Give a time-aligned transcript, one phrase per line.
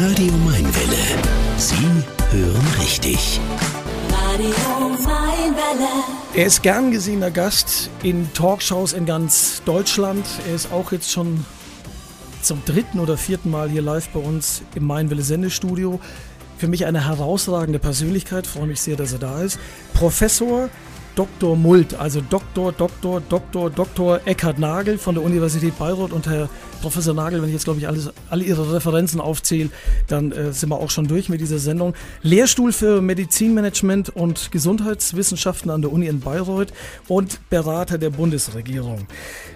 [0.00, 0.96] Radio Mainwelle.
[1.56, 1.74] Sie
[2.30, 3.40] hören richtig.
[4.12, 4.54] Radio
[4.90, 5.88] Mainwelle.
[6.34, 10.24] Er ist gern gesehener Gast in Talkshows in ganz Deutschland.
[10.46, 11.44] Er ist auch jetzt schon
[12.42, 15.98] zum dritten oder vierten Mal hier live bei uns im Mainwelle Sendestudio.
[16.58, 19.58] Für mich eine herausragende Persönlichkeit, freue mich sehr, dass er da ist.
[19.94, 20.68] Professor
[21.16, 21.56] Dr.
[21.56, 22.70] Mult, also Dr.
[22.70, 23.20] Dr.
[23.20, 23.68] Dr.
[23.68, 24.20] Dr.
[24.24, 26.48] Eckhard Nagel von der Universität Bayreuth und Herr
[26.80, 29.70] Professor Nagel, wenn ich jetzt glaube ich alles, alle Ihre Referenzen aufzähle,
[30.06, 31.94] dann äh, sind wir auch schon durch mit dieser Sendung.
[32.22, 36.72] Lehrstuhl für Medizinmanagement und Gesundheitswissenschaften an der Uni in Bayreuth
[37.08, 39.06] und Berater der Bundesregierung.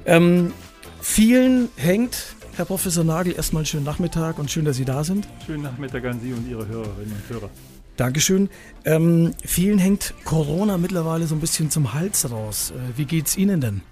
[0.04, 0.52] Ähm,
[1.00, 5.26] vielen hängt Herr Professor Nagel, erstmal einen schönen Nachmittag und schön, dass Sie da sind.
[5.46, 7.50] Schönen Nachmittag an Sie und Ihre Hörerinnen und Hörer.
[7.96, 8.50] Dankeschön.
[8.84, 12.72] Ähm, vielen hängt Corona mittlerweile so ein bisschen zum Hals raus.
[12.72, 13.82] Äh, wie geht's Ihnen denn?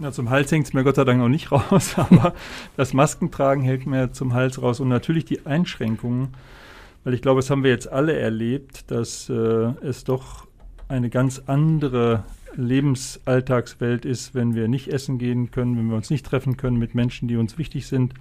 [0.00, 2.34] Ja, zum Hals hängt es mir Gott sei Dank noch nicht raus, aber
[2.76, 4.80] das Maskentragen hält mir zum Hals raus.
[4.80, 6.28] Und natürlich die Einschränkungen,
[7.04, 10.46] weil ich glaube, das haben wir jetzt alle erlebt, dass äh, es doch
[10.88, 12.24] eine ganz andere
[12.56, 16.94] Lebensalltagswelt ist, wenn wir nicht essen gehen können, wenn wir uns nicht treffen können mit
[16.94, 18.14] Menschen, die uns wichtig sind,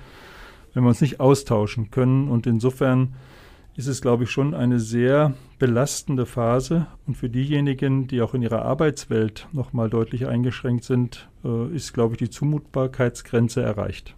[0.73, 2.29] wenn wir uns nicht austauschen können.
[2.29, 3.15] Und insofern
[3.75, 6.87] ist es, glaube ich, schon eine sehr belastende Phase.
[7.07, 12.13] Und für diejenigen, die auch in ihrer Arbeitswelt nochmal deutlich eingeschränkt sind, äh, ist, glaube
[12.13, 14.15] ich, die Zumutbarkeitsgrenze erreicht.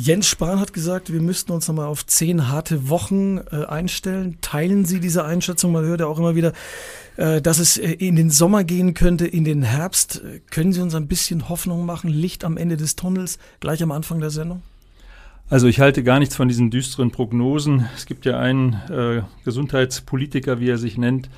[0.00, 4.38] Jens Spahn hat gesagt, wir müssten uns nochmal auf zehn harte Wochen äh, einstellen.
[4.40, 5.72] Teilen Sie diese Einschätzung?
[5.72, 6.52] Man hört ja auch immer wieder,
[7.16, 10.22] äh, dass es äh, in den Sommer gehen könnte, in den Herbst.
[10.22, 12.10] Äh, können Sie uns ein bisschen Hoffnung machen?
[12.10, 14.62] Licht am Ende des Tunnels, gleich am Anfang der Sendung?
[15.50, 17.86] Also ich halte gar nichts von diesen düsteren Prognosen.
[17.96, 21.30] Es gibt ja einen äh, Gesundheitspolitiker, wie er sich nennt,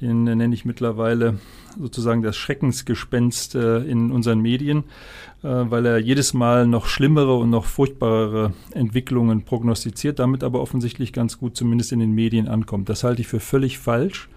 [0.00, 1.38] den äh, nenne ich mittlerweile
[1.78, 4.84] sozusagen das Schreckensgespenst äh, in unseren Medien,
[5.42, 11.12] äh, weil er jedes Mal noch schlimmere und noch furchtbarere Entwicklungen prognostiziert, damit aber offensichtlich
[11.12, 12.88] ganz gut zumindest in den Medien ankommt.
[12.88, 14.30] Das halte ich für völlig falsch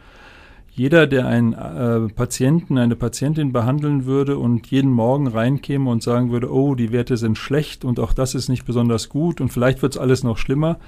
[0.76, 6.32] jeder, der einen äh, Patienten, eine Patientin behandeln würde und jeden Morgen reinkäme und sagen
[6.32, 9.84] würde, oh, die Werte sind schlecht und auch das ist nicht besonders gut und vielleicht
[9.84, 10.80] wird es alles noch schlimmer,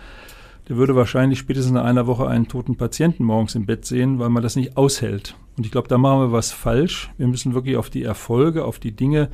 [0.67, 4.29] der würde wahrscheinlich spätestens in einer Woche einen toten Patienten morgens im Bett sehen, weil
[4.29, 5.35] man das nicht aushält.
[5.55, 7.11] Und ich glaube, da machen wir was falsch.
[7.17, 9.29] Wir müssen wirklich auf die Erfolge, auf die Dinge,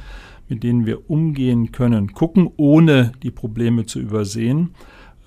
[0.49, 4.71] mit denen wir umgehen können, gucken, ohne die Probleme zu übersehen.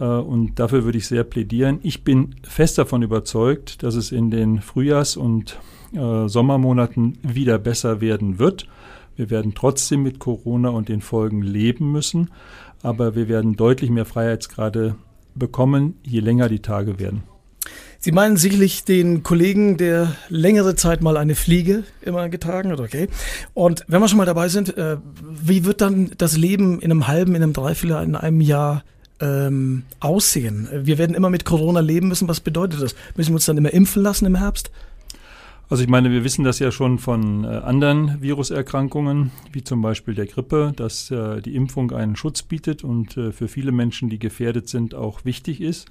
[0.01, 1.79] Äh, und dafür würde ich sehr plädieren.
[1.83, 5.59] Ich bin fest davon überzeugt, dass es in den Frühjahrs- und
[5.95, 8.67] äh, Sommermonaten wieder besser werden wird.
[9.17, 12.31] Wir werden trotzdem mit Corona und den Folgen leben müssen,
[12.83, 14.97] aber wir werden deutlich mehr Freiheitsgrade
[15.35, 17.23] bekommen, je länger die Tage werden.
[17.99, 23.09] Sie meinen sicherlich den Kollegen, der längere Zeit mal eine Fliege immer getragen hat, okay?
[23.55, 27.07] Und wenn wir schon mal dabei sind, äh, wie wird dann das Leben in einem
[27.07, 28.85] halben, in einem Dreiviertel, in einem Jahr
[29.25, 30.69] ähm, aussehen?
[30.73, 32.29] Wir werden immer mit Corona leben müssen.
[32.29, 32.95] Was bedeutet das?
[33.17, 34.71] Müssen wir uns dann immer impfen lassen im Herbst?
[35.71, 40.15] Also ich meine, wir wissen das ja schon von äh, anderen Viruserkrankungen, wie zum Beispiel
[40.15, 44.19] der Grippe, dass äh, die Impfung einen Schutz bietet und äh, für viele Menschen, die
[44.19, 45.89] gefährdet sind, auch wichtig ist.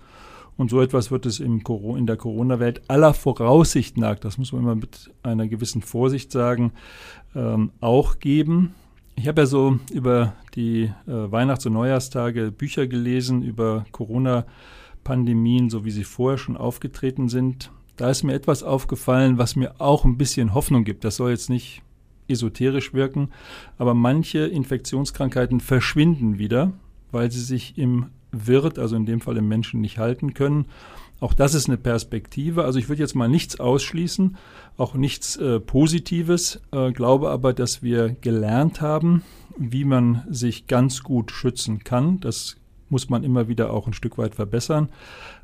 [0.58, 1.64] Und so etwas wird es in
[2.06, 6.72] der Corona-Welt aller Voraussicht nach, das muss man immer mit einer gewissen Vorsicht sagen,
[7.36, 8.76] ähm, auch geben.
[9.16, 10.92] Ich habe ja so über die äh,
[11.32, 17.72] Weihnachts- und Neujahrstage Bücher gelesen über Corona-Pandemien, so wie sie vorher schon aufgetreten sind.
[17.96, 21.04] Da ist mir etwas aufgefallen, was mir auch ein bisschen Hoffnung gibt.
[21.04, 21.84] Das soll jetzt nicht
[22.28, 23.30] esoterisch wirken,
[23.78, 26.72] aber manche Infektionskrankheiten verschwinden wieder,
[27.12, 30.66] weil sie sich im Wirt, also in dem Fall im Menschen, nicht halten können.
[31.24, 32.66] Auch das ist eine Perspektive.
[32.66, 34.36] Also ich würde jetzt mal nichts ausschließen,
[34.76, 39.22] auch nichts äh, Positives, äh, glaube aber, dass wir gelernt haben,
[39.58, 42.20] wie man sich ganz gut schützen kann.
[42.20, 42.58] Das
[42.90, 44.90] muss man immer wieder auch ein Stück weit verbessern.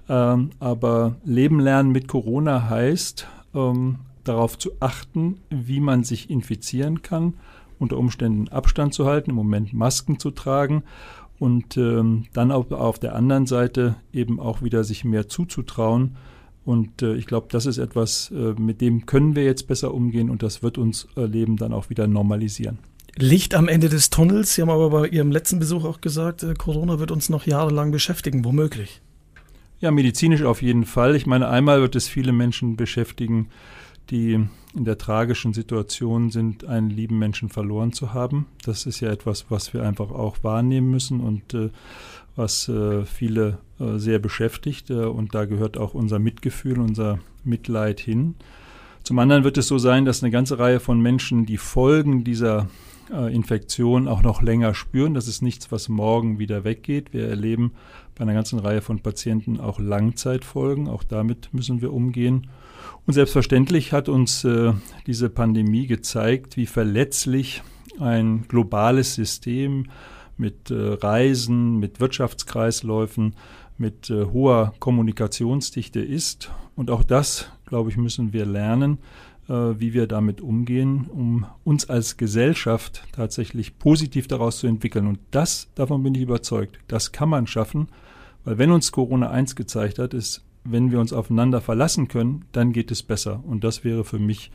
[0.09, 3.25] Ähm, aber Leben lernen mit Corona heißt,
[3.55, 7.35] ähm, darauf zu achten, wie man sich infizieren kann,
[7.79, 10.83] unter Umständen Abstand zu halten, im Moment Masken zu tragen
[11.39, 16.17] und ähm, dann auf, auf der anderen Seite eben auch wieder sich mehr zuzutrauen.
[16.65, 20.29] Und äh, ich glaube, das ist etwas, äh, mit dem können wir jetzt besser umgehen
[20.29, 22.79] und das wird uns äh, Leben dann auch wieder normalisieren.
[23.15, 24.55] Licht am Ende des Tunnels.
[24.55, 27.91] Sie haben aber bei Ihrem letzten Besuch auch gesagt, äh, Corona wird uns noch jahrelang
[27.91, 29.01] beschäftigen, womöglich.
[29.79, 31.15] Ja, medizinisch auf jeden Fall.
[31.15, 33.47] Ich meine, einmal wird es viele Menschen beschäftigen,
[34.09, 34.33] die
[34.75, 38.45] in der tragischen Situation sind, einen lieben Menschen verloren zu haben.
[38.63, 41.69] Das ist ja etwas, was wir einfach auch wahrnehmen müssen und äh,
[42.35, 44.89] was äh, viele äh, sehr beschäftigt.
[44.89, 48.35] Äh, und da gehört auch unser Mitgefühl, unser Mitleid hin.
[49.03, 52.67] Zum anderen wird es so sein, dass eine ganze Reihe von Menschen die Folgen dieser
[53.11, 55.13] äh, Infektion auch noch länger spüren.
[55.13, 57.13] Das ist nichts, was morgen wieder weggeht.
[57.13, 57.71] Wir erleben
[58.19, 60.89] bei einer ganzen Reihe von Patienten auch Langzeitfolgen.
[60.89, 62.47] Auch damit müssen wir umgehen.
[63.07, 64.73] Und selbstverständlich hat uns äh,
[65.07, 67.63] diese Pandemie gezeigt, wie verletzlich
[67.97, 69.85] ein globales System
[70.35, 73.35] mit äh, Reisen, mit Wirtschaftskreisläufen,
[73.77, 76.51] mit äh, hoher Kommunikationsdichte ist.
[76.75, 78.97] Und auch das, glaube ich, müssen wir lernen,
[79.47, 85.07] äh, wie wir damit umgehen, um uns als Gesellschaft tatsächlich positiv daraus zu entwickeln.
[85.07, 87.87] Und das, davon bin ich überzeugt, das kann man schaffen,
[88.43, 92.73] weil wenn uns Corona eins gezeigt hat, ist, wenn wir uns aufeinander verlassen können, dann
[92.73, 93.43] geht es besser.
[93.45, 94.51] Und das wäre für mich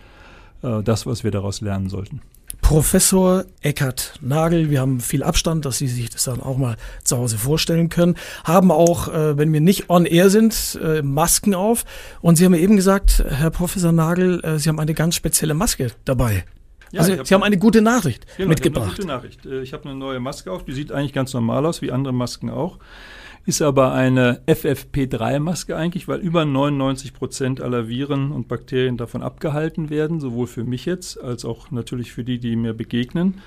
[0.62, 2.20] äh, das, was wir daraus lernen sollten.
[2.60, 7.18] Professor Eckert Nagel, wir haben viel Abstand, dass Sie sich das dann auch mal zu
[7.18, 8.14] Hause vorstellen können,
[8.44, 11.84] haben auch, äh, wenn wir nicht on air sind, äh, Masken auf.
[12.20, 15.90] Und Sie haben eben gesagt, Herr Professor Nagel, äh, Sie haben eine ganz spezielle Maske
[16.04, 16.44] dabei.
[16.92, 18.98] Ja, also hab Sie haben eine gute Nachricht genau, mitgebracht.
[18.98, 19.46] Ich habe eine gute Nachricht.
[19.46, 22.14] Äh, ich habe eine neue Maske auf, die sieht eigentlich ganz normal aus, wie andere
[22.14, 22.78] Masken auch
[23.46, 29.90] ist aber eine FFP3-Maske eigentlich, weil über 99 Prozent aller Viren und Bakterien davon abgehalten
[29.90, 33.40] werden, sowohl für mich jetzt als auch natürlich für die, die mir begegnen.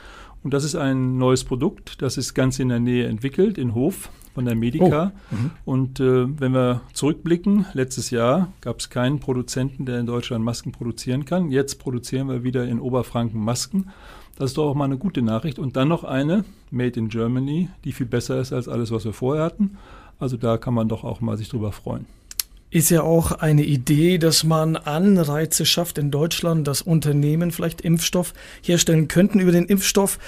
[0.43, 4.09] Und das ist ein neues Produkt, das ist ganz in der Nähe entwickelt, in Hof
[4.35, 5.13] von der Medica.
[5.31, 5.35] Oh.
[5.35, 5.51] Mhm.
[5.65, 10.71] Und äh, wenn wir zurückblicken, letztes Jahr gab es keinen Produzenten, der in Deutschland Masken
[10.71, 11.49] produzieren kann.
[11.49, 13.89] Jetzt produzieren wir wieder in Oberfranken Masken.
[14.37, 15.59] Das ist doch auch mal eine gute Nachricht.
[15.59, 19.13] Und dann noch eine, Made in Germany, die viel besser ist als alles, was wir
[19.13, 19.77] vorher hatten.
[20.19, 22.05] Also da kann man doch auch mal sich drüber freuen.
[22.69, 28.33] Ist ja auch eine Idee, dass man Anreize schafft in Deutschland, dass Unternehmen vielleicht Impfstoff
[28.61, 30.19] herstellen könnten über den Impfstoff.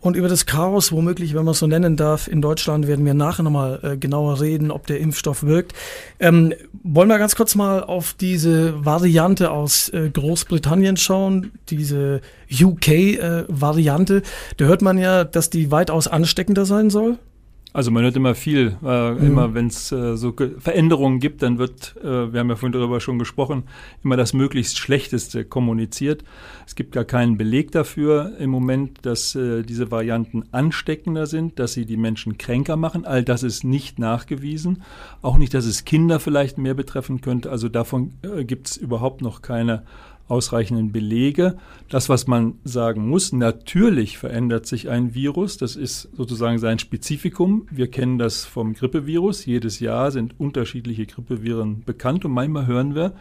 [0.00, 3.14] Und über das Chaos, womöglich, wenn man es so nennen darf, in Deutschland werden wir
[3.14, 5.72] nachher nochmal äh, genauer reden, ob der Impfstoff wirkt.
[6.20, 6.54] Ähm,
[6.84, 14.18] wollen wir ganz kurz mal auf diese Variante aus äh, Großbritannien schauen, diese UK-Variante.
[14.18, 14.22] Äh,
[14.56, 17.18] da hört man ja, dass die weitaus ansteckender sein soll.
[17.74, 19.26] Also man hört immer viel, äh, mhm.
[19.26, 22.98] immer wenn es äh, so Veränderungen gibt, dann wird, äh, wir haben ja vorhin darüber
[23.00, 23.64] schon gesprochen,
[24.02, 26.24] immer das möglichst Schlechteste kommuniziert.
[26.66, 31.74] Es gibt gar keinen Beleg dafür im Moment, dass äh, diese Varianten ansteckender sind, dass
[31.74, 33.04] sie die Menschen kränker machen.
[33.04, 34.82] All das ist nicht nachgewiesen.
[35.20, 37.50] Auch nicht, dass es Kinder vielleicht mehr betreffen könnte.
[37.50, 39.84] Also davon äh, gibt es überhaupt noch keine
[40.28, 41.56] ausreichenden Belege.
[41.88, 45.56] Das, was man sagen muss, natürlich verändert sich ein Virus.
[45.56, 47.66] Das ist sozusagen sein Spezifikum.
[47.70, 49.46] Wir kennen das vom Grippevirus.
[49.46, 53.14] Jedes Jahr sind unterschiedliche Grippeviren bekannt und manchmal hören wir,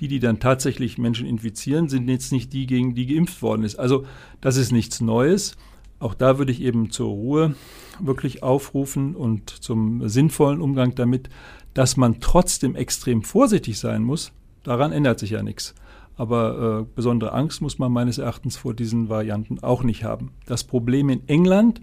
[0.00, 3.76] die, die dann tatsächlich Menschen infizieren, sind jetzt nicht die, gegen die geimpft worden ist.
[3.76, 4.04] Also
[4.40, 5.56] das ist nichts Neues.
[5.98, 7.54] Auch da würde ich eben zur Ruhe
[8.00, 11.28] wirklich aufrufen und zum sinnvollen Umgang damit,
[11.74, 14.32] dass man trotzdem extrem vorsichtig sein muss.
[14.64, 15.74] Daran ändert sich ja nichts.
[16.16, 20.32] Aber äh, besondere Angst muss man meines Erachtens vor diesen Varianten auch nicht haben.
[20.46, 21.80] Das Problem in England,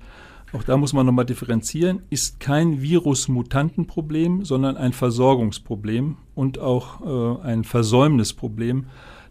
[0.53, 7.41] auch da muss man nochmal differenzieren, ist kein Virusmutantenproblem, sondern ein Versorgungsproblem und auch äh,
[7.43, 8.85] ein Versäumnisproblem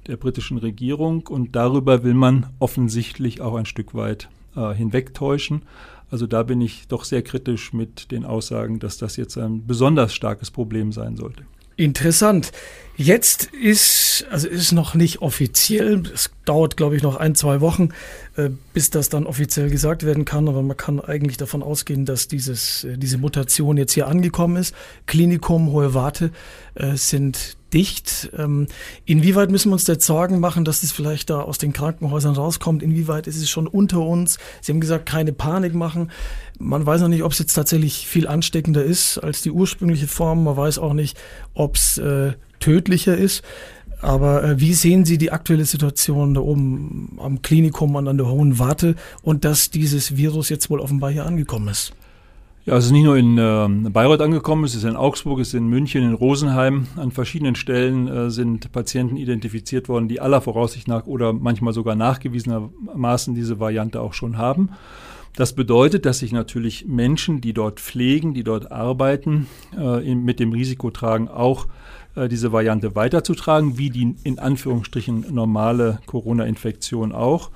[0.06, 1.26] der britischen Regierung.
[1.26, 5.62] Und darüber will man offensichtlich auch ein Stück weit äh, hinwegtäuschen.
[6.10, 10.14] Also da bin ich doch sehr kritisch mit den Aussagen, dass das jetzt ein besonders
[10.14, 11.44] starkes Problem sein sollte.
[11.78, 12.50] Interessant.
[12.96, 17.90] Jetzt ist, also ist noch nicht offiziell, es dauert, glaube ich, noch ein, zwei Wochen,
[18.36, 22.26] äh, bis das dann offiziell gesagt werden kann, aber man kann eigentlich davon ausgehen, dass
[22.26, 24.74] dieses, äh, diese Mutation jetzt hier angekommen ist.
[25.06, 26.32] Klinikum, hohe Warte
[26.74, 28.30] äh, sind dicht.
[28.36, 28.66] Ähm,
[29.04, 32.82] inwieweit müssen wir uns jetzt Sorgen machen, dass das vielleicht da aus den Krankenhäusern rauskommt?
[32.82, 34.38] Inwieweit ist es schon unter uns?
[34.60, 36.10] Sie haben gesagt, keine Panik machen.
[36.58, 40.44] Man weiß noch nicht, ob es jetzt tatsächlich viel ansteckender ist als die ursprüngliche Form.
[40.44, 41.16] Man weiß auch nicht,
[41.54, 43.42] ob es äh, tödlicher ist.
[44.00, 48.28] Aber äh, wie sehen Sie die aktuelle Situation da oben am Klinikum und an der
[48.28, 51.92] Hohen Warte und dass dieses Virus jetzt wohl offenbar hier angekommen ist?
[52.68, 55.54] Ja, es ist nicht nur in äh, Bayreuth angekommen, es ist in Augsburg, es ist
[55.54, 56.86] in München, in Rosenheim.
[56.96, 61.94] An verschiedenen Stellen äh, sind Patienten identifiziert worden, die aller Voraussicht nach oder manchmal sogar
[61.94, 64.68] nachgewiesenermaßen diese Variante auch schon haben.
[65.34, 70.52] Das bedeutet, dass sich natürlich Menschen, die dort pflegen, die dort arbeiten, äh, mit dem
[70.52, 71.68] Risiko tragen, auch
[72.16, 77.50] äh, diese Variante weiterzutragen, wie die in Anführungsstrichen normale Corona-Infektion auch.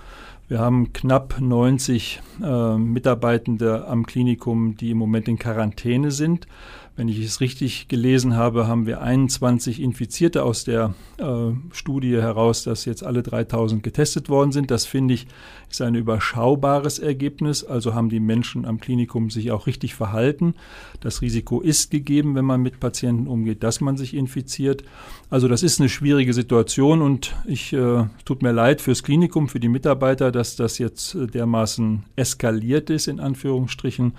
[0.52, 6.46] Wir haben knapp 90 äh, Mitarbeitende am Klinikum, die im Moment in Quarantäne sind.
[6.94, 12.64] Wenn ich es richtig gelesen habe, haben wir 21 Infizierte aus der äh, Studie heraus,
[12.64, 14.70] dass jetzt alle 3000 getestet worden sind.
[14.70, 15.26] Das finde ich
[15.72, 17.64] ist ein überschaubares Ergebnis.
[17.64, 20.54] Also haben die Menschen am Klinikum sich auch richtig verhalten.
[21.00, 24.84] Das Risiko ist gegeben, wenn man mit Patienten umgeht, dass man sich infiziert.
[25.30, 29.60] Also das ist eine schwierige Situation und ich äh, tut mir leid fürs Klinikum, für
[29.60, 34.12] die Mitarbeiter, dass das jetzt äh, dermaßen eskaliert ist in Anführungsstrichen,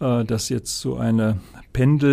[0.00, 1.38] äh, dass jetzt so eine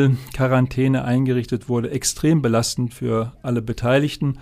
[0.09, 4.39] Pendelquarantäne eingerichtet wurde, extrem belastend für alle Beteiligten.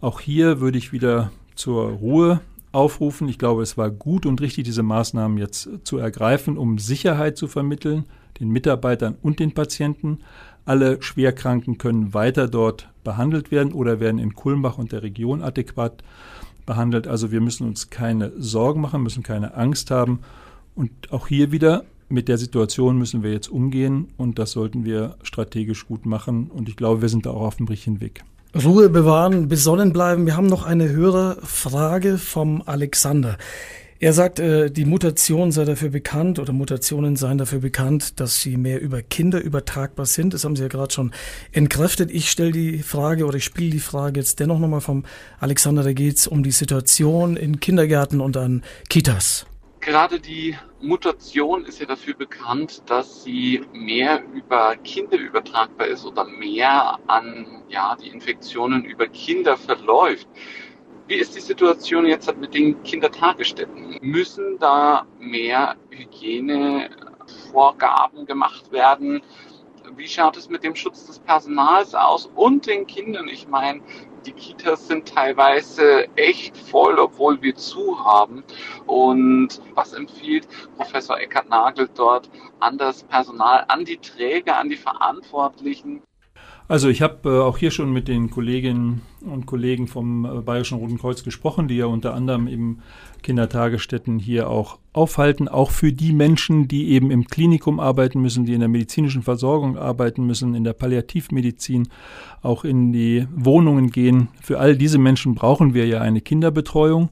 [0.00, 2.40] Auch hier würde ich wieder zur Ruhe
[2.72, 3.28] aufrufen.
[3.28, 7.46] Ich glaube, es war gut und richtig, diese Maßnahmen jetzt zu ergreifen, um Sicherheit zu
[7.46, 8.06] vermitteln,
[8.40, 10.20] den Mitarbeitern und den Patienten.
[10.64, 16.02] Alle Schwerkranken können weiter dort behandelt werden oder werden in Kulmbach und der Region adäquat
[16.64, 17.06] behandelt.
[17.08, 20.20] Also wir müssen uns keine Sorgen machen, müssen keine Angst haben.
[20.74, 25.16] Und auch hier wieder mit der Situation müssen wir jetzt umgehen und das sollten wir
[25.22, 26.50] strategisch gut machen.
[26.50, 28.22] Und ich glaube, wir sind da auch auf dem richtigen Weg.
[28.54, 30.26] Ruhe bewahren, besonnen bleiben.
[30.26, 33.38] Wir haben noch eine höhere Frage vom Alexander.
[33.98, 38.56] Er sagt, äh, die Mutation sei dafür bekannt oder Mutationen seien dafür bekannt, dass sie
[38.56, 40.34] mehr über Kinder übertragbar sind.
[40.34, 41.12] Das haben Sie ja gerade schon
[41.52, 42.10] entkräftet.
[42.10, 45.04] Ich stelle die Frage oder ich spiele die Frage jetzt dennoch nochmal vom
[45.38, 45.84] Alexander.
[45.84, 49.46] Da geht es um die Situation in Kindergärten und an Kitas.
[49.84, 56.24] Gerade die Mutation ist ja dafür bekannt, dass sie mehr über Kinder übertragbar ist oder
[56.24, 60.28] mehr an ja, die Infektionen über Kinder verläuft.
[61.08, 63.98] Wie ist die Situation jetzt mit den Kindertagesstätten?
[64.00, 69.20] Müssen da mehr Hygienevorgaben gemacht werden?
[69.96, 73.26] Wie schaut es mit dem Schutz des Personals aus und den Kindern?
[73.26, 73.80] Ich meine,
[74.26, 78.44] die Kitas sind teilweise echt voll, obwohl wir zu haben.
[78.86, 84.76] Und was empfiehlt Professor Eckhard Nagel dort an das Personal, an die Träger, an die
[84.76, 86.02] Verantwortlichen?
[86.68, 90.78] Also ich habe äh, auch hier schon mit den Kolleginnen und Kollegen vom äh, Bayerischen
[90.78, 92.78] Roten Kreuz gesprochen, die ja unter anderem eben
[93.22, 98.54] Kindertagesstätten hier auch aufhalten, auch für die Menschen, die eben im Klinikum arbeiten müssen, die
[98.54, 101.88] in der medizinischen Versorgung arbeiten müssen, in der Palliativmedizin,
[102.42, 104.28] auch in die Wohnungen gehen.
[104.40, 107.10] Für all diese Menschen brauchen wir ja eine Kinderbetreuung.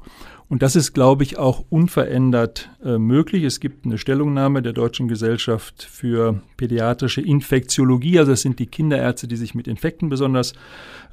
[0.51, 3.45] Und das ist, glaube ich, auch unverändert äh, möglich.
[3.45, 9.29] Es gibt eine Stellungnahme der Deutschen Gesellschaft für pädiatrische Infektiologie, also es sind die Kinderärzte,
[9.29, 10.55] die sich mit Infekten besonders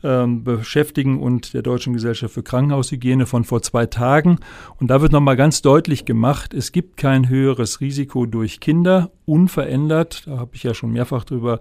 [0.03, 4.39] ähm, beschäftigen und der Deutschen Gesellschaft für Krankenhaushygiene von vor zwei Tagen.
[4.79, 9.12] Und da wird nochmal ganz deutlich gemacht, es gibt kein höheres Risiko durch Kinder.
[9.25, 11.60] Unverändert, da habe ich ja schon mehrfach darüber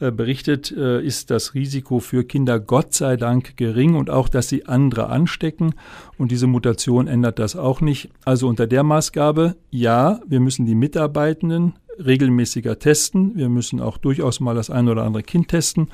[0.00, 4.48] äh, berichtet, äh, ist das Risiko für Kinder Gott sei Dank gering und auch, dass
[4.48, 5.74] sie andere anstecken.
[6.22, 8.08] Und diese Mutation ändert das auch nicht.
[8.24, 13.32] Also unter der Maßgabe, ja, wir müssen die Mitarbeitenden regelmäßiger testen.
[13.34, 15.88] Wir müssen auch durchaus mal das eine oder andere Kind testen.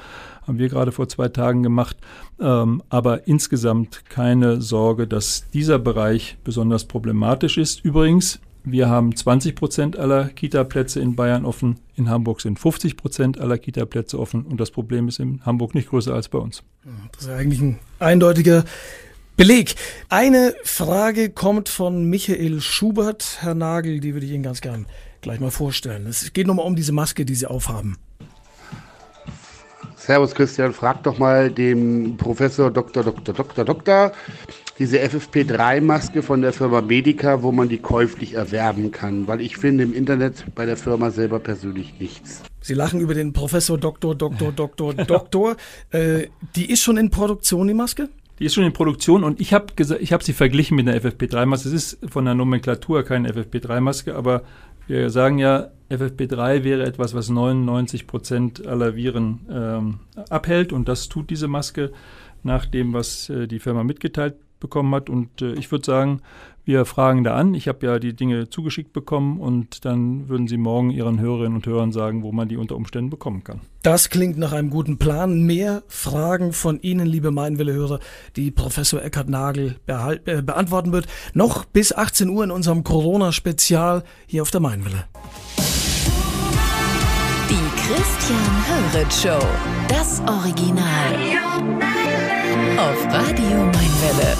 [0.46, 1.96] Haben wir gerade vor zwei Tagen gemacht.
[2.38, 7.82] Ähm, aber insgesamt keine Sorge, dass dieser Bereich besonders problematisch ist.
[7.82, 11.76] Übrigens, wir haben 20 Prozent aller Kita-Plätze in Bayern offen.
[11.96, 14.42] In Hamburg sind 50 Prozent aller Kita-Plätze offen.
[14.42, 16.64] Und das Problem ist in Hamburg nicht größer als bei uns.
[17.12, 18.66] Das ist ja eigentlich ein eindeutiger
[19.38, 19.76] Beleg.
[20.08, 24.86] Eine Frage kommt von Michael Schubert, Herr Nagel, die würde ich Ihnen ganz gern
[25.20, 26.08] gleich mal vorstellen.
[26.08, 27.98] Es geht nochmal um diese Maske, die Sie aufhaben.
[29.94, 33.04] Servus Christian, frag doch mal dem Professor Dr.
[33.04, 33.32] Dr.
[33.32, 33.64] Dr.
[33.64, 34.12] Dr.
[34.80, 39.84] diese FFP3-Maske von der Firma Medica, wo man die käuflich erwerben kann, weil ich finde
[39.84, 42.42] im Internet bei der Firma selber persönlich nichts.
[42.60, 44.16] Sie lachen über den Professor Dr.
[44.16, 44.50] Dr.
[44.50, 44.94] Dr.
[44.94, 45.56] Dr.
[45.90, 46.26] Äh,
[46.56, 48.08] die ist schon in Produktion, die Maske?
[48.38, 49.66] Die ist schon in Produktion und ich habe
[50.00, 51.68] ich hab sie verglichen mit einer FFP3-Maske.
[51.68, 54.42] Es ist von der Nomenklatur keine FFP3-Maske, aber
[54.86, 61.08] wir sagen ja, FFP3 wäre etwas, was 99 Prozent aller Viren ähm, abhält und das
[61.08, 61.92] tut diese Maske
[62.42, 65.10] nach dem, was äh, die Firma mitgeteilt bekommen hat.
[65.10, 66.22] Und äh, ich würde sagen,
[66.68, 67.54] wir fragen da an.
[67.54, 71.66] Ich habe ja die Dinge zugeschickt bekommen und dann würden Sie morgen Ihren Hörerinnen und
[71.66, 73.62] Hörern sagen, wo man die unter Umständen bekommen kann.
[73.82, 75.44] Das klingt nach einem guten Plan.
[75.44, 78.00] Mehr Fragen von Ihnen, liebe Mainwelle-Hörer,
[78.36, 81.06] die Professor Eckhard Nagel äh, beantworten wird.
[81.32, 85.06] Noch bis 18 Uhr in unserem Corona-Spezial hier auf der Mainwelle.
[87.48, 89.46] Die Christian Höret Show.
[89.88, 91.97] Das Original.
[92.78, 94.36] Auf Radio Mainwelle.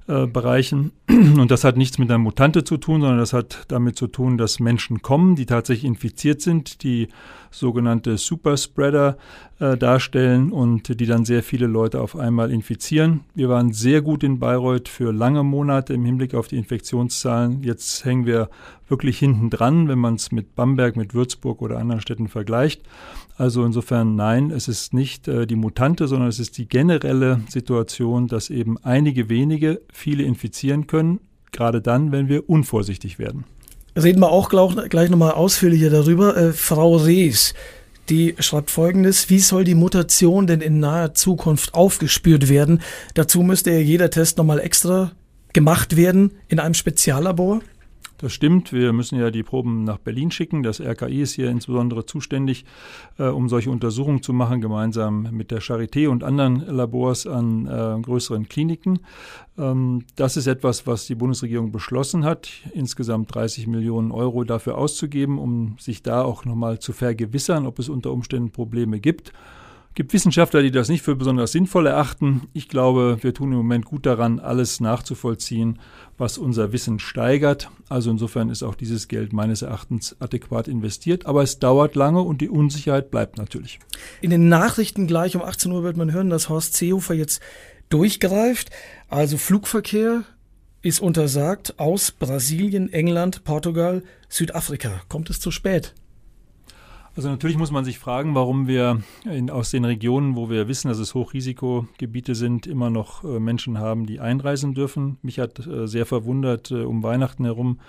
[0.08, 0.92] äh, Bereichen.
[1.08, 4.38] Und das hat nichts mit einer Mutante zu tun, sondern das hat damit zu tun,
[4.38, 7.08] dass Menschen kommen, die tatsächlich infiziert sind, die
[7.50, 9.16] sogenannte Superspreader
[9.58, 13.24] äh, darstellen und die dann sehr viele Leute auf einmal infizieren.
[13.34, 17.64] Wir waren sehr gut in Bayreuth für lange Monate im Hinblick auf die Infektionszahlen.
[17.64, 18.48] Jetzt hängen wir
[18.88, 22.82] wirklich hinten dran, wenn man es mit Bamberg, mit Würzburg oder anderen Städten vergleicht.
[23.36, 28.28] Also insofern nein, es ist nicht äh, die Mutante, sondern es ist die generelle Situation,
[28.28, 31.20] dass eben einige wenige viele infizieren können,
[31.52, 33.44] gerade dann, wenn wir unvorsichtig werden.
[33.96, 36.36] Reden wir auch gleich nochmal ausführlicher darüber.
[36.36, 37.54] Äh, Frau Rees,
[38.08, 42.82] die schreibt folgendes, wie soll die Mutation denn in naher Zukunft aufgespürt werden?
[43.14, 45.12] Dazu müsste ja jeder Test nochmal extra
[45.52, 47.60] gemacht werden in einem Speziallabor.
[48.18, 48.72] Das stimmt.
[48.72, 50.62] Wir müssen ja die Proben nach Berlin schicken.
[50.62, 52.64] Das RKI ist hier insbesondere zuständig,
[53.18, 58.00] äh, um solche Untersuchungen zu machen, gemeinsam mit der Charité und anderen Labors an äh,
[58.00, 59.00] größeren Kliniken.
[59.58, 65.38] Ähm, das ist etwas, was die Bundesregierung beschlossen hat, insgesamt 30 Millionen Euro dafür auszugeben,
[65.38, 69.32] um sich da auch nochmal zu vergewissern, ob es unter Umständen Probleme gibt
[69.96, 72.42] gibt Wissenschaftler, die das nicht für besonders sinnvoll erachten.
[72.52, 75.80] Ich glaube, wir tun im Moment gut daran, alles nachzuvollziehen,
[76.18, 77.70] was unser Wissen steigert.
[77.88, 81.24] Also insofern ist auch dieses Geld meines Erachtens adäquat investiert.
[81.26, 83.80] Aber es dauert lange und die Unsicherheit bleibt natürlich.
[84.20, 87.40] In den Nachrichten gleich um 18 Uhr wird man hören, dass Horst Seehofer jetzt
[87.88, 88.70] durchgreift.
[89.08, 90.24] Also Flugverkehr
[90.82, 95.00] ist untersagt aus Brasilien, England, Portugal, Südafrika.
[95.08, 95.94] Kommt es zu spät?
[97.16, 100.88] Also natürlich muss man sich fragen, warum wir in, aus den Regionen, wo wir wissen,
[100.88, 105.16] dass es Hochrisikogebiete sind, immer noch äh, Menschen haben, die einreisen dürfen.
[105.22, 107.80] Mich hat äh, sehr verwundert äh, um Weihnachten herum,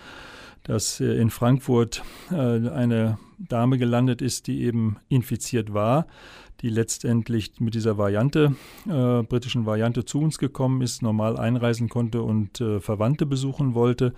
[0.64, 6.08] dass äh, in Frankfurt äh, eine Dame gelandet ist, die eben infiziert war,
[6.62, 8.56] die letztendlich mit dieser Variante,
[8.88, 14.14] äh, britischen Variante zu uns gekommen ist, normal einreisen konnte und Verwandte besuchen wollte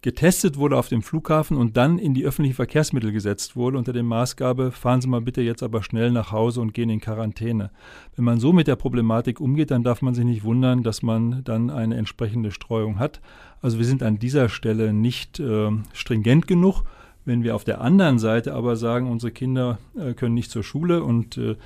[0.00, 4.04] getestet wurde auf dem Flughafen und dann in die öffentlichen Verkehrsmittel gesetzt wurde unter der
[4.04, 7.70] Maßgabe, fahren Sie mal bitte jetzt aber schnell nach Hause und gehen in Quarantäne.
[8.14, 11.42] Wenn man so mit der Problematik umgeht, dann darf man sich nicht wundern, dass man
[11.44, 13.20] dann eine entsprechende Streuung hat.
[13.60, 16.84] Also wir sind an dieser Stelle nicht äh, stringent genug.
[17.24, 21.02] Wenn wir auf der anderen Seite aber sagen, unsere Kinder äh, können nicht zur Schule
[21.02, 21.56] und äh,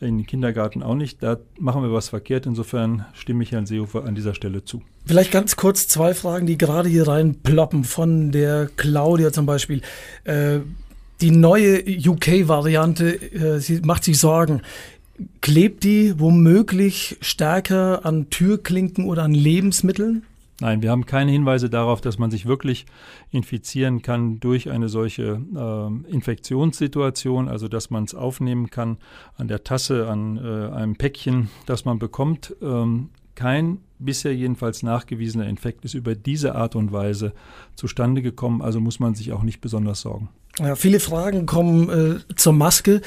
[0.00, 1.22] in den Kindergarten auch nicht.
[1.22, 2.46] Da machen wir was verkehrt.
[2.46, 4.82] Insofern stimme ich Herrn Seehofer an dieser Stelle zu.
[5.06, 7.84] Vielleicht ganz kurz zwei Fragen, die gerade hier reinploppen.
[7.84, 9.82] Von der Claudia zum Beispiel.
[10.24, 10.60] Äh,
[11.20, 14.62] die neue UK-Variante äh, macht sich Sorgen.
[15.40, 20.22] Klebt die womöglich stärker an Türklinken oder an Lebensmitteln?
[20.60, 22.84] Nein, wir haben keine Hinweise darauf, dass man sich wirklich
[23.30, 28.98] infizieren kann durch eine solche äh, Infektionssituation, also dass man es aufnehmen kann
[29.36, 32.56] an der Tasse, an äh, einem Päckchen, das man bekommt.
[32.60, 37.34] Ähm, kein bisher jedenfalls nachgewiesener Infekt ist über diese Art und Weise
[37.76, 40.28] zustande gekommen, also muss man sich auch nicht besonders sorgen.
[40.58, 43.00] Ja, viele Fragen kommen äh, zur Maske.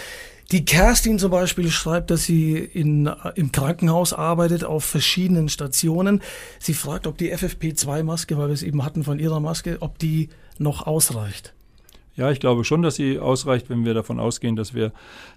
[0.52, 6.22] Die Kerstin zum Beispiel schreibt, dass sie in, im Krankenhaus arbeitet auf verschiedenen Stationen.
[6.60, 10.30] Sie fragt, ob die FFP2-Maske, weil wir es eben hatten von ihrer Maske, ob die
[10.58, 11.54] noch ausreicht.
[12.16, 14.92] Ja, ich glaube schon, dass sie ausreicht, wenn wir davon ausgehen, dass wir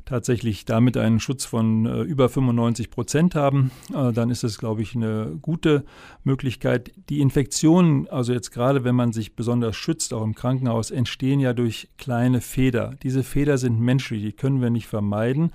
[0.05, 3.71] tatsächlich damit einen Schutz von äh, über 95 Prozent haben.
[3.95, 5.85] Äh, dann ist es, glaube ich, eine gute
[6.25, 6.91] Möglichkeit.
[7.09, 11.53] Die Infektionen, also jetzt gerade wenn man sich besonders schützt, auch im Krankenhaus, entstehen ja
[11.53, 12.95] durch kleine Feder.
[13.05, 15.53] Diese Feder sind menschlich, die können wir nicht vermeiden.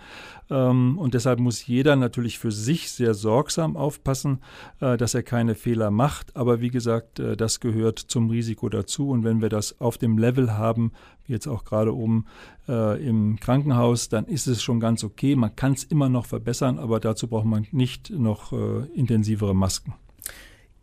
[0.50, 4.40] Ähm, und deshalb muss jeder natürlich für sich sehr sorgsam aufpassen,
[4.80, 6.36] äh, dass er keine Fehler macht.
[6.36, 9.10] Aber wie gesagt, äh, das gehört zum Risiko dazu.
[9.10, 10.92] Und wenn wir das auf dem Level haben,
[11.26, 12.26] wie jetzt auch gerade oben
[12.68, 15.36] äh, im Krankenhaus, dann ist es schon ganz okay.
[15.36, 18.52] Man kann es immer noch verbessern, aber dazu braucht man nicht noch
[18.94, 19.94] intensivere Masken.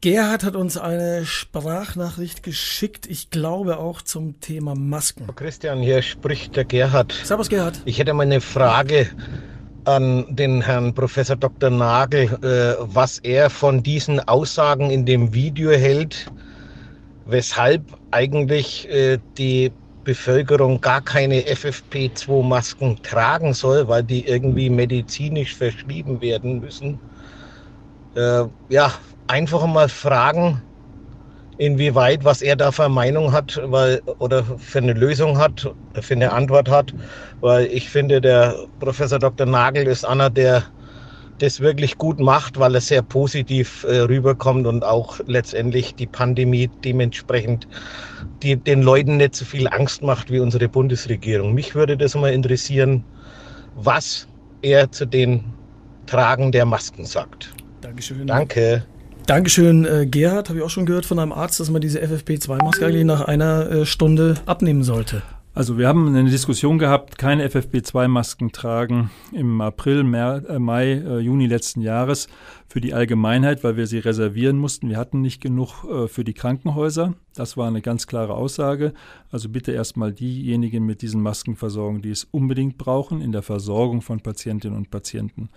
[0.03, 5.27] Gerhard hat uns eine Sprachnachricht geschickt, ich glaube auch zum Thema Masken.
[5.35, 7.13] Christian, hier spricht der Gerhard.
[7.25, 7.81] Servus Gerhard.
[7.87, 9.09] Ich hätte mal eine Frage
[9.87, 11.71] an den Herrn Professor Dr.
[11.71, 16.31] Nagel, äh, was er von diesen Aussagen in dem Video hält,
[17.27, 19.73] weshalb eigentlich äh, die
[20.05, 26.99] Bevölkerung gar keine FFP2-Masken tragen soll, weil die irgendwie medizinisch verschrieben werden müssen.
[28.15, 28.93] Äh, ja,
[29.29, 30.63] einfach mal fragen,
[31.59, 36.33] inwieweit, was er da für Meinung hat, weil, oder für eine Lösung hat, für eine
[36.33, 36.95] Antwort hat,
[37.41, 39.47] weil ich finde, der Professor Dr.
[39.47, 40.65] Nagel ist einer, der
[41.39, 46.71] das wirklich gut macht, weil er sehr positiv äh, rüberkommt und auch letztendlich die Pandemie
[46.85, 47.69] dementsprechend
[48.43, 51.53] die, den Leuten nicht so viel Angst macht wie unsere Bundesregierung.
[51.53, 53.05] Mich würde das mal interessieren,
[53.75, 54.27] was
[54.63, 55.45] er zu den
[56.07, 57.53] Tragen der Masken sagt.
[57.83, 58.27] Dankeschön.
[58.27, 58.85] Danke.
[59.27, 60.49] Dankeschön, äh, Gerhard.
[60.49, 63.69] Habe ich auch schon gehört von einem Arzt, dass man diese FFP2-Maske eigentlich nach einer
[63.69, 65.23] äh, Stunde abnehmen sollte.
[65.53, 71.47] Also wir haben eine Diskussion gehabt, keine FFP2-Masken tragen im April, äh, Mai, äh, Juni
[71.47, 72.29] letzten Jahres
[72.69, 74.91] für die Allgemeinheit, weil wir sie reservieren mussten.
[74.91, 77.15] Wir hatten nicht genug äh, für die Krankenhäuser.
[77.37, 78.93] Das war eine ganz klare Aussage.
[79.31, 84.01] Also bitte erstmal diejenigen mit diesen Masken versorgen, die es unbedingt brauchen in der Versorgung
[84.01, 85.51] von Patientinnen und Patienten.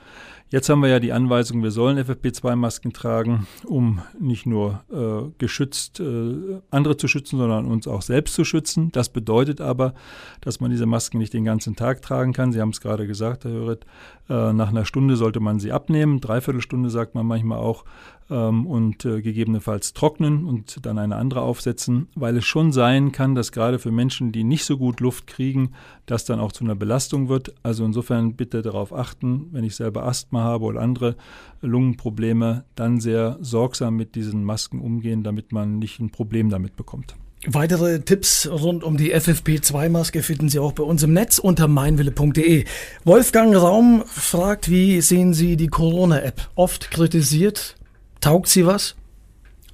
[0.49, 5.99] Jetzt haben wir ja die Anweisung, wir sollen FFP2-Masken tragen, um nicht nur äh, geschützt
[5.99, 8.91] äh, andere zu schützen, sondern uns auch selbst zu schützen.
[8.91, 9.93] Das bedeutet aber,
[10.41, 12.51] dass man diese Masken nicht den ganzen Tag tragen kann.
[12.51, 13.85] Sie haben es gerade gesagt, Herr Höret,
[14.29, 17.83] nach einer Stunde sollte man sie abnehmen, dreiviertel Stunde sagt man manchmal auch,
[18.29, 23.35] ähm, und äh, gegebenenfalls trocknen und dann eine andere aufsetzen, weil es schon sein kann,
[23.35, 25.71] dass gerade für Menschen, die nicht so gut Luft kriegen,
[26.05, 27.53] das dann auch zu einer Belastung wird.
[27.63, 31.15] Also insofern bitte darauf achten, wenn ich selber Asthma habe oder andere
[31.61, 37.15] Lungenprobleme, dann sehr sorgsam mit diesen Masken umgehen, damit man nicht ein Problem damit bekommt.
[37.45, 42.65] Weitere Tipps rund um die FFP2-Maske finden Sie auch bei uns im Netz unter meinwille.de.
[43.05, 46.49] Wolfgang Raum fragt, wie sehen Sie die Corona-App?
[46.55, 47.77] Oft kritisiert.
[48.19, 48.97] Taugt sie was?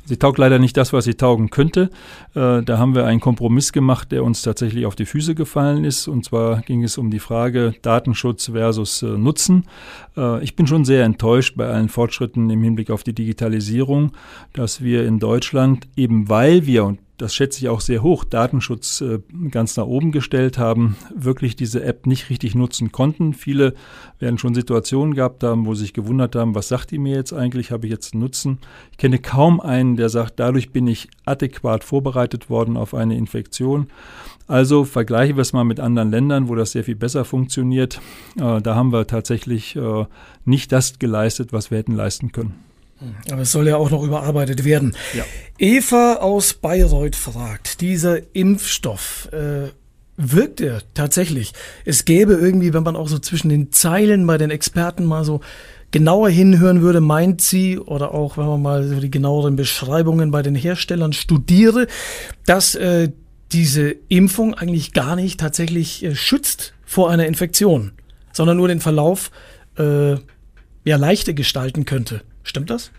[0.08, 1.90] Sie taugt leider nicht das, was sie taugen könnte.
[2.36, 6.08] Äh, da haben wir einen Kompromiss gemacht, der uns tatsächlich auf die Füße gefallen ist.
[6.08, 9.66] Und zwar ging es um die Frage Datenschutz versus äh, Nutzen.
[10.16, 14.12] Äh, ich bin schon sehr enttäuscht bei allen Fortschritten im Hinblick auf die Digitalisierung,
[14.54, 19.02] dass wir in Deutschland eben weil wir, und das schätze ich auch sehr hoch, Datenschutz
[19.02, 23.34] äh, ganz nach oben gestellt haben, wirklich diese App nicht richtig nutzen konnten.
[23.34, 23.74] Viele
[24.20, 27.34] werden schon Situationen gehabt haben, wo sie sich gewundert haben, was sagt die mir jetzt
[27.34, 28.60] eigentlich, habe ich jetzt einen Nutzen?
[28.92, 33.88] Ich kenne kaum einen, der sagt, dadurch bin ich adäquat vorbereitet worden auf eine Infektion.
[34.48, 38.00] Also vergleichen wir es mal mit anderen Ländern, wo das sehr viel besser funktioniert.
[38.38, 40.06] Äh, da haben wir tatsächlich äh,
[40.44, 42.56] nicht das geleistet, was wir hätten leisten können.
[43.32, 44.96] Aber es soll ja auch noch überarbeitet werden.
[45.14, 45.26] Ja.
[45.58, 49.70] Eva aus Bayreuth fragt, dieser Impfstoff, äh,
[50.18, 51.54] wirkt er tatsächlich?
[51.84, 55.42] Es gäbe irgendwie, wenn man auch so zwischen den Zeilen bei den Experten mal so
[55.92, 60.42] genauer hinhören würde, meint sie, oder auch wenn man mal so die genaueren Beschreibungen bei
[60.42, 61.88] den Herstellern studiere,
[62.46, 63.12] dass äh,
[63.52, 67.92] diese Impfung eigentlich gar nicht tatsächlich äh, schützt vor einer Infektion,
[68.34, 69.32] sondern nur den Verlauf
[69.78, 70.16] äh,
[70.84, 72.22] ja leichter gestalten könnte.
[72.46, 72.92] Stimmt das?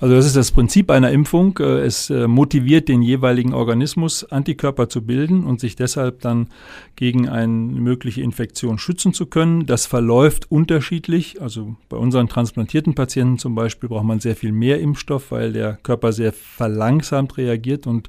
[0.00, 1.58] Also das ist das Prinzip einer Impfung.
[1.58, 6.48] Äh, es äh, motiviert den jeweiligen Organismus, Antikörper zu bilden und sich deshalb dann
[6.96, 9.66] gegen eine mögliche Infektion schützen zu können.
[9.66, 11.42] Das verläuft unterschiedlich.
[11.42, 15.74] Also bei unseren transplantierten Patienten zum Beispiel braucht man sehr viel mehr Impfstoff, weil der
[15.82, 18.08] Körper sehr verlangsamt reagiert und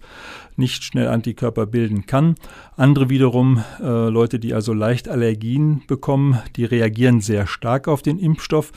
[0.62, 2.36] nicht schnell Antikörper bilden kann.
[2.78, 8.18] Andere wiederum, äh, Leute, die also leicht Allergien bekommen, die reagieren sehr stark auf den
[8.18, 8.72] Impfstoff,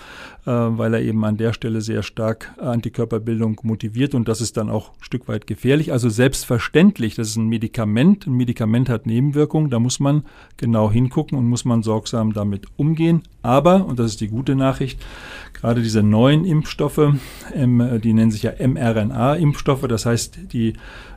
[0.44, 4.68] äh, weil er eben an der Stelle sehr stark Antikörperbildung motiviert und das ist dann
[4.68, 5.92] auch ein Stück weit gefährlich.
[5.92, 8.26] Also selbstverständlich, das ist ein Medikament.
[8.26, 10.24] Ein Medikament hat Nebenwirkungen, da muss man
[10.56, 13.22] genau hingucken und muss man sorgsam damit umgehen.
[13.42, 15.04] Aber, und das ist die gute Nachricht,
[15.52, 17.14] gerade diese neuen Impfstoffe,
[17.54, 20.74] ähm, die nennen sich ja mRNA-Impfstoffe, das heißt, die äh,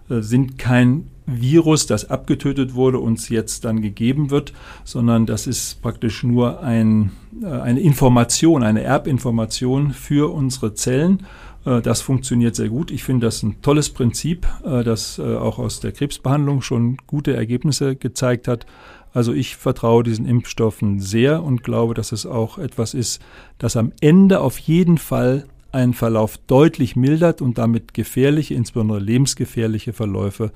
[0.10, 4.54] sind kein Virus, das abgetötet wurde, uns jetzt dann gegeben wird,
[4.86, 7.12] sondern das ist praktisch nur ein,
[7.44, 11.26] äh, eine Information, eine Erbinformation für unsere Zellen.
[11.66, 12.92] Äh, das funktioniert sehr gut.
[12.92, 18.48] Ich finde das ein tolles Prinzip, das auch aus der Krebsbehandlung schon gute Ergebnisse gezeigt
[18.48, 18.66] hat.
[19.14, 23.22] Also ich vertraue diesen Impfstoffen sehr und glaube, dass es auch etwas ist,
[23.58, 29.94] das am Ende auf jeden Fall einen Verlauf deutlich mildert und damit gefährliche, insbesondere lebensgefährliche
[29.94, 30.52] Verläufe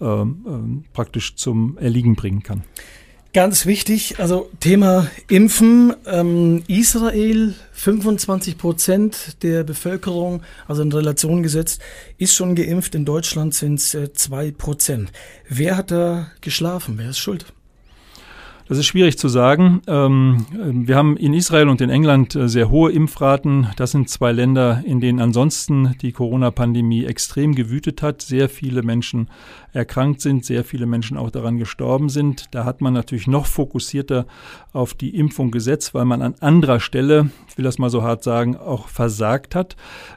[0.00, 2.62] ähm, ähm, praktisch zum Erliegen bringen kann.
[3.36, 5.92] Ganz wichtig, also Thema Impfen.
[6.06, 11.82] Ähm, Israel, 25 Prozent der Bevölkerung, also in Relation gesetzt,
[12.16, 12.94] ist schon geimpft.
[12.94, 15.12] In Deutschland sind es äh, zwei Prozent.
[15.50, 16.94] Wer hat da geschlafen?
[16.96, 17.44] Wer ist schuld?
[18.68, 19.80] Das ist schwierig zu sagen.
[19.86, 23.68] Ähm, wir haben in Israel und in England äh, sehr hohe Impfraten.
[23.76, 29.30] Das sind zwei Länder, in denen ansonsten die Corona-Pandemie extrem gewütet hat, sehr viele Menschen
[29.72, 32.46] erkrankt sind, sehr viele Menschen auch daran gestorben sind.
[32.50, 34.26] Da hat man natürlich noch fokussierter
[34.72, 38.24] auf die Impfung gesetzt, weil man an anderer Stelle, ich will das mal so hart
[38.24, 39.76] sagen, auch versagt hat.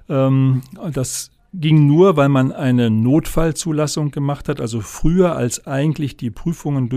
[0.09, 6.29] Ähm, das ging nur, weil man eine Notfallzulassung gemacht hat, also früher als eigentlich die
[6.29, 6.89] Prüfungen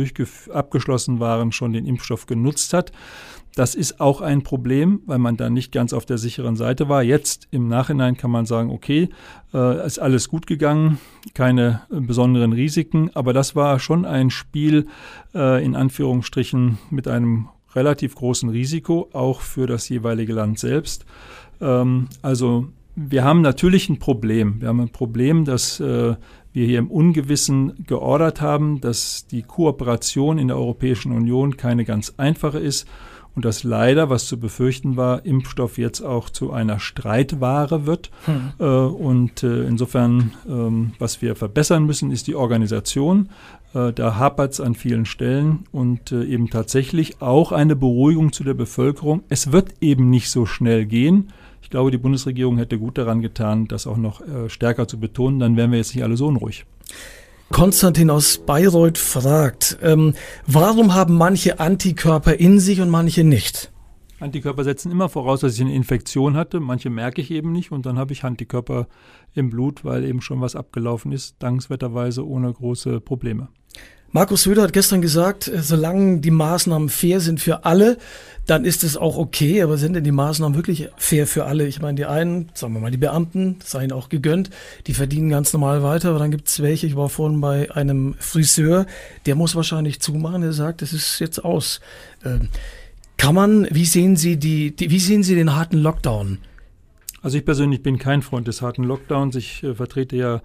[0.53, 2.93] abgeschlossen waren, schon den Impfstoff genutzt hat.
[3.55, 7.03] Das ist auch ein Problem, weil man da nicht ganz auf der sicheren Seite war.
[7.03, 9.11] Jetzt im Nachhinein kann man sagen, okay,
[9.53, 10.99] äh, ist alles gut gegangen,
[11.35, 14.87] keine äh, besonderen Risiken, aber das war schon ein Spiel
[15.35, 21.05] äh, in Anführungsstrichen mit einem relativ großen Risiko, auch für das jeweilige Land selbst.
[21.61, 24.61] Ähm, also wir haben natürlich ein Problem.
[24.61, 26.15] Wir haben ein Problem, dass äh,
[26.53, 32.15] wir hier im Ungewissen geordert haben, dass die Kooperation in der Europäischen Union keine ganz
[32.19, 32.87] einfache ist
[33.35, 38.11] und dass leider, was zu befürchten war, Impfstoff jetzt auch zu einer Streitware wird.
[38.27, 38.53] Hm.
[38.59, 43.31] Äh, und äh, insofern, ähm, was wir verbessern müssen, ist die Organisation.
[43.75, 48.45] Äh, da hapert es an vielen Stellen und äh, eben tatsächlich auch eine Beruhigung zu
[48.45, 49.23] der Bevölkerung.
[49.31, 51.33] Es wird eben nicht so schnell gehen
[51.71, 55.39] glaube, die Bundesregierung hätte gut daran getan, das auch noch äh, stärker zu betonen.
[55.39, 56.65] Dann wären wir jetzt nicht alle so unruhig.
[57.51, 60.15] Konstantin aus Bayreuth fragt, ähm,
[60.47, 63.71] warum haben manche Antikörper in sich und manche nicht?
[64.21, 66.61] Antikörper setzen immer voraus, dass ich eine Infektion hatte.
[66.61, 68.87] Manche merke ich eben nicht und dann habe ich Antikörper
[69.35, 73.49] im Blut, weil eben schon was abgelaufen ist, dankenswerterweise ohne große Probleme.
[74.15, 77.97] Markus Söder hat gestern gesagt, äh, solange die Maßnahmen fair sind für alle,
[78.47, 79.63] dann ist es auch okay.
[79.63, 81.67] Aber sind denn die Maßnahmen wirklich fair für alle?
[81.67, 84.51] Ich meine, die einen, sagen wir mal, die Beamten, das sei ihnen auch gegönnt,
[84.87, 86.11] die verdienen ganz normal weiter.
[86.11, 88.85] Aber dann gibt es welche, ich war vorhin bei einem Friseur,
[89.25, 90.43] der muss wahrscheinlich zumachen.
[90.43, 91.81] Der sagt, es ist jetzt aus.
[92.23, 92.49] Ähm,
[93.17, 96.37] kann man, wie sehen Sie die, die, wie sehen Sie den harten Lockdown?
[97.23, 99.37] Also ich persönlich bin kein Freund des harten Lockdowns.
[99.37, 100.43] Ich äh, vertrete ja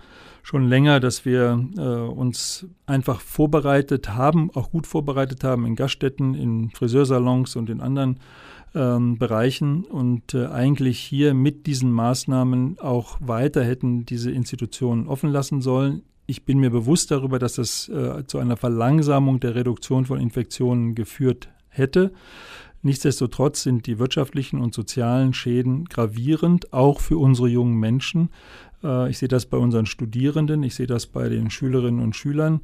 [0.47, 6.36] schon länger, dass wir äh, uns einfach vorbereitet haben, auch gut vorbereitet haben in Gaststätten,
[6.36, 8.21] in Friseursalons und in anderen
[8.73, 15.31] ähm, Bereichen und äh, eigentlich hier mit diesen Maßnahmen auch weiter hätten diese Institutionen offen
[15.31, 16.03] lassen sollen.
[16.27, 20.95] Ich bin mir bewusst darüber, dass das äh, zu einer Verlangsamung der Reduktion von Infektionen
[20.95, 22.13] geführt hätte.
[22.83, 28.29] Nichtsdestotrotz sind die wirtschaftlichen und sozialen Schäden gravierend, auch für unsere jungen Menschen.
[28.83, 32.61] Äh, ich sehe das bei unseren Studierenden, ich sehe das bei den Schülerinnen und Schülern.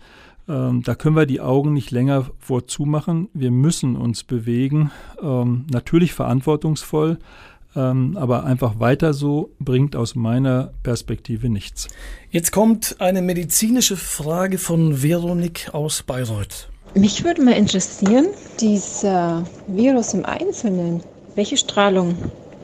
[0.47, 3.29] Ähm, da können wir die Augen nicht länger vorzumachen.
[3.33, 7.17] Wir müssen uns bewegen, ähm, natürlich verantwortungsvoll,
[7.75, 11.87] ähm, aber einfach weiter so bringt aus meiner Perspektive nichts.
[12.29, 16.69] Jetzt kommt eine medizinische Frage von Veronik aus Bayreuth.
[16.95, 18.27] Mich würde mal interessieren,
[18.59, 21.01] dieser Virus im Einzelnen,
[21.35, 22.15] welche Strahlung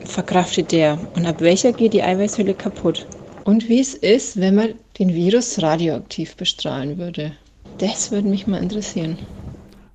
[0.04, 3.06] verkraftet der und ab welcher geht die Eiweißhülle kaputt?
[3.44, 7.32] Und wie es ist, wenn man den Virus radioaktiv bestrahlen würde.
[7.78, 9.16] Das würde mich mal interessieren.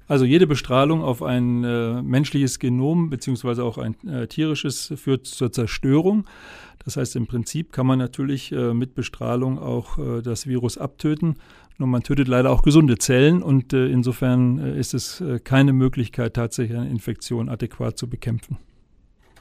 [0.08, 5.52] Also jede Bestrahlung auf ein äh, menschliches Genom beziehungsweise auch ein äh, tierisches führt zur
[5.52, 6.26] Zerstörung.
[6.84, 11.38] Das heißt, im Prinzip kann man natürlich äh, mit Bestrahlung auch äh, das Virus abtöten.
[11.80, 16.36] Nur man tötet leider auch gesunde Zellen und äh, insofern äh, ist es keine Möglichkeit,
[16.36, 18.58] tatsächlich eine Infektion adäquat zu bekämpfen.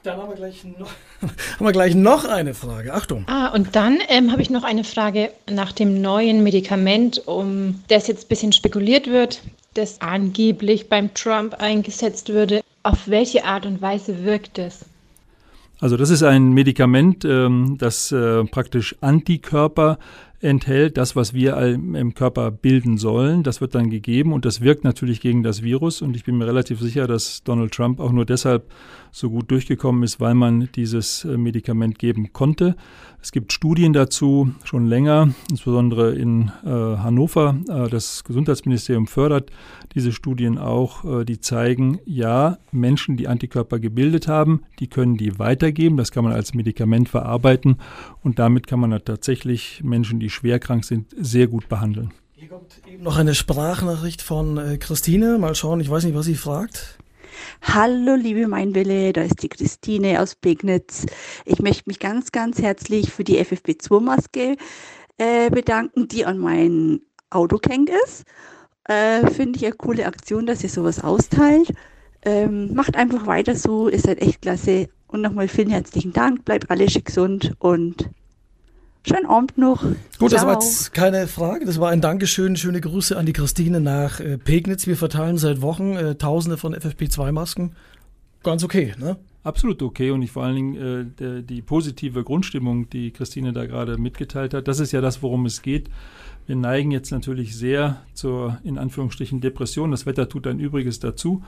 [0.05, 0.91] Dann haben wir gleich noch,
[1.21, 2.93] haben wir gleich noch eine Frage.
[2.93, 3.25] Achtung.
[3.27, 8.07] Ah, und dann ähm, habe ich noch eine Frage nach dem neuen Medikament, um das
[8.07, 9.41] jetzt ein bisschen spekuliert wird,
[9.73, 12.61] das angeblich beim Trump eingesetzt würde.
[12.83, 14.85] Auf welche Art und Weise wirkt es?
[15.79, 19.97] Also das ist ein Medikament, ähm, das äh, praktisch Antikörper
[20.45, 23.43] enthält, das, was wir im Körper bilden sollen.
[23.43, 26.01] Das wird dann gegeben und das wirkt natürlich gegen das Virus.
[26.01, 28.71] Und ich bin mir relativ sicher, dass Donald Trump auch nur deshalb
[29.11, 32.75] so gut durchgekommen ist, weil man dieses äh, Medikament geben konnte.
[33.25, 37.57] Es gibt Studien dazu schon länger, insbesondere in äh, Hannover.
[37.67, 39.49] Äh, das Gesundheitsministerium fördert
[39.95, 45.39] diese Studien auch, äh, die zeigen, ja, Menschen, die Antikörper gebildet haben, die können die
[45.39, 45.97] weitergeben.
[45.97, 47.77] Das kann man als Medikament verarbeiten
[48.21, 52.13] und damit kann man tatsächlich Menschen, die schwer krank sind, sehr gut behandeln.
[52.33, 55.37] Hier kommt eben noch eine Sprachnachricht von äh, Christine.
[55.39, 56.99] Mal schauen, ich weiß nicht, was sie fragt.
[57.61, 61.05] Hallo, liebe Meinwille, da ist die Christine aus Pegnitz.
[61.45, 64.57] Ich möchte mich ganz, ganz herzlich für die FFP2-Maske
[65.17, 68.25] äh, bedanken, die an mein Auto gehängt ist.
[68.85, 71.73] Äh, Finde ich eine coole Aktion, dass ihr sowas austeilt.
[72.23, 74.89] Ähm, macht einfach weiter so, ihr seid echt klasse.
[75.07, 78.09] Und nochmal vielen herzlichen Dank, bleibt alle gesund und
[79.07, 79.83] schönen Abend noch.
[80.19, 80.47] Gut, das Ciao.
[80.47, 82.55] war jetzt keine Frage, das war ein Dankeschön.
[82.55, 84.87] Schöne Grüße an die Christine nach äh, Pegnitz.
[84.87, 87.75] Wir verteilen seit Wochen äh, Tausende von FFP2-Masken.
[88.43, 89.17] Ganz okay, ne?
[89.43, 93.67] Absolut okay und ich vor allen Dingen äh, der, die positive Grundstimmung, die Christine da
[93.67, 95.89] gerade mitgeteilt hat, das ist ja das, worum es geht.
[96.47, 99.91] Wir neigen jetzt natürlich sehr zur, in Anführungsstrichen, Depression.
[99.91, 101.43] Das Wetter tut ein Übriges dazu.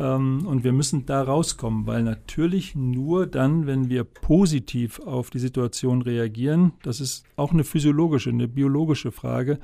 [0.00, 5.38] Ähm, und wir müssen da rauskommen, weil natürlich nur dann, wenn wir positiv auf die
[5.38, 9.58] Situation reagieren, das ist auch eine physiologische, eine biologische Frage,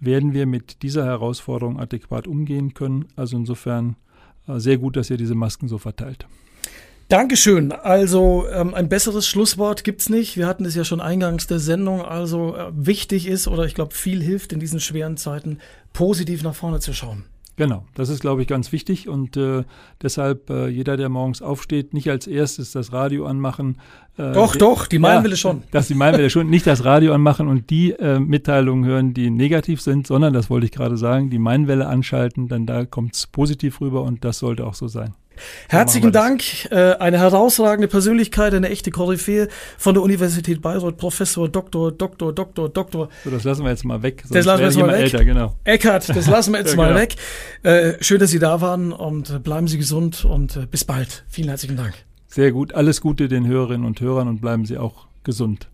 [0.00, 3.06] werden wir mit dieser Herausforderung adäquat umgehen können.
[3.16, 3.96] Also insofern
[4.48, 6.26] äh, sehr gut, dass ihr diese Masken so verteilt.
[7.08, 7.72] Dankeschön.
[7.72, 10.38] Also ähm, ein besseres Schlusswort gibt's nicht.
[10.38, 12.00] Wir hatten es ja schon eingangs der Sendung.
[12.00, 15.58] Also äh, wichtig ist oder ich glaube viel hilft in diesen schweren Zeiten,
[15.92, 17.24] positiv nach vorne zu schauen.
[17.56, 19.64] Genau, das ist, glaube ich, ganz wichtig und äh,
[20.00, 23.76] deshalb äh, jeder, der morgens aufsteht, nicht als erstes das Radio anmachen.
[24.16, 25.62] Äh, Doch, doch, die Meinwelle schon.
[25.70, 29.82] Dass die Meinwelle schon, nicht das Radio anmachen und die äh, Mitteilungen hören, die negativ
[29.82, 34.02] sind, sondern, das wollte ich gerade sagen, die Meinwelle anschalten, denn da kommt's positiv rüber
[34.02, 35.14] und das sollte auch so sein.
[35.68, 41.92] Herzlichen Dank, äh, eine herausragende Persönlichkeit, eine echte Koryphäe von der Universität Bayreuth, Professor Dr.
[41.92, 42.32] Dr.
[42.32, 42.68] Dr.
[42.68, 43.08] Dr.
[43.24, 44.24] So, das lassen wir jetzt mal weg.
[44.30, 45.00] Das lassen wir jetzt mal weg.
[45.00, 45.56] Älter, genau.
[45.64, 47.00] Eckart, das lassen wir jetzt mal genau.
[47.00, 47.16] weg.
[47.62, 51.24] Äh, schön, dass Sie da waren und äh, bleiben Sie gesund und äh, bis bald.
[51.28, 51.94] Vielen herzlichen Dank.
[52.28, 52.74] Sehr gut.
[52.74, 55.68] Alles Gute den Hörerinnen und Hörern und bleiben Sie auch gesund.